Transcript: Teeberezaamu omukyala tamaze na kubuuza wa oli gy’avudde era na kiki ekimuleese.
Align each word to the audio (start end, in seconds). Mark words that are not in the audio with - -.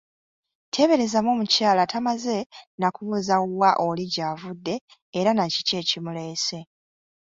Teeberezaamu 0.73 1.29
omukyala 1.35 1.83
tamaze 1.91 2.37
na 2.79 2.87
kubuuza 2.95 3.35
wa 3.61 3.71
oli 3.87 4.05
gy’avudde 4.13 4.75
era 5.19 5.31
na 5.33 5.45
kiki 5.53 5.73
ekimuleese. 5.81 6.59